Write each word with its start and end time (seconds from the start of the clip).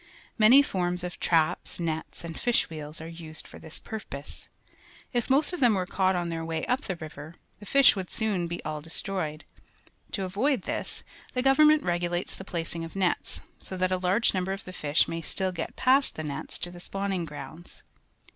Many 0.35 0.63
forms 0.63 1.03
of 1.03 1.19
traps, 1.19 1.79
nets, 1.79 2.23
and 2.23 2.35
fish 2.39 2.71
wheels 2.71 2.99
are 3.01 3.07
used 3.07 3.47
for 3.47 3.59
this 3.59 3.77
purpose. 3.77 4.49
If 5.13 5.29
most 5.29 5.53
of 5.53 5.59
them 5.59 5.75
were 5.75 5.85
caught 5.85 6.15
on 6.15 6.29
their 6.29 6.43
way 6.43 6.65
up 6.65 6.81
the 6.81 6.95
river, 6.95 7.35
the 7.59 7.67
fi.sh 7.67 7.95
would 7.95 8.09
soon 8.09 8.49
all 8.65 8.79
be 8.81 8.83
destroyed. 8.83 9.45
To 10.13 10.23
avoid 10.23 10.63
this, 10.63 11.03
the 11.33 11.43
govern 11.43 11.67
ment 11.67 11.83
regulates 11.83 12.33
the 12.35 12.43
placing 12.43 12.83
of 12.83 12.95
nets, 12.95 13.41
so 13.59 13.77
that 13.77 13.91
a 13.91 13.97
large 13.97 14.33
number 14.33 14.53
of 14.53 14.63
the 14.63 14.73
fish 14.73 15.07
may 15.07 15.21
still 15.21 15.51
get 15.51 15.75
past 15.75 16.15
the 16.15 16.23
nets 16.23 16.57
to 16.57 16.71
the 16.71 16.79
spa\\'ning 16.79 17.23
grounds. 17.25 17.83